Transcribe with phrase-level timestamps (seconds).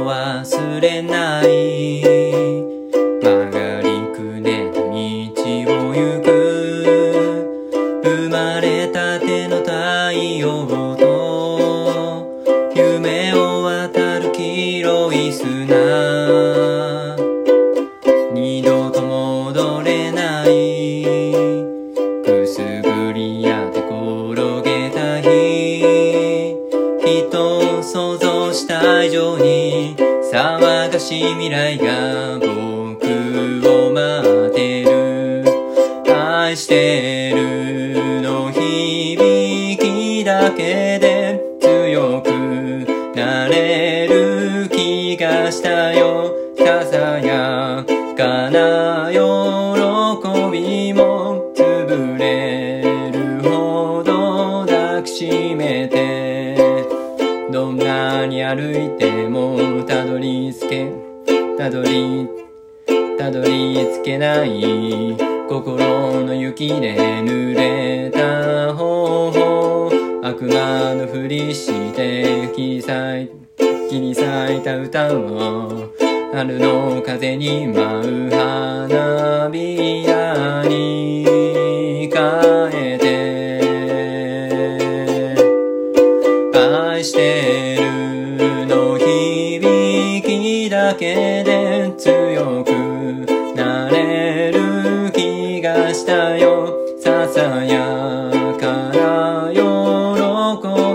[0.00, 1.44] ぶれない。
[3.22, 4.88] 曲がりくねた道
[5.66, 6.26] を行く。
[8.04, 10.66] 生まれたての太陽
[10.96, 11.00] と
[12.74, 15.46] 夢を渡る黄色い砂。
[18.32, 21.04] 二度と戻れない。
[22.24, 23.55] くすぐりや
[27.06, 29.94] 人を想像した以上に
[30.32, 33.06] 騒がしい未来が僕
[33.64, 35.44] を待ってる。
[36.12, 42.28] 愛してるの響きだけで強く
[43.14, 46.34] なれる気がしたよ。
[46.58, 47.84] ささや
[48.16, 49.18] かな喜
[50.50, 56.15] びも潰れるほど抱きしめて
[58.24, 60.92] に歩いてもたどり着け
[61.58, 62.26] たどり
[63.18, 65.16] たどり着けない
[65.48, 69.90] 心の雪で濡れた頬
[70.22, 73.30] 悪魔のふりして切り裂い
[73.90, 75.92] 切り裂いた歌を
[76.32, 81.35] 春の風に舞う花びらに。
[90.86, 92.70] だけで強く
[93.56, 96.72] なれる気がしたよ。
[97.00, 99.58] ささやかな喜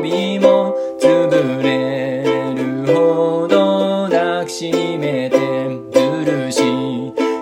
[0.00, 2.22] びも潰れ
[2.54, 5.36] るほど抱きしめて
[5.92, 6.62] 許し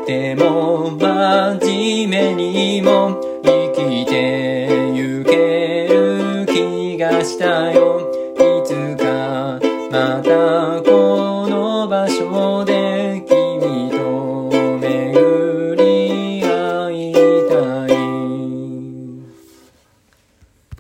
[0.06, 8.10] ても真面目にも生きてゆける気がしたよ。
[8.38, 10.87] いつかまた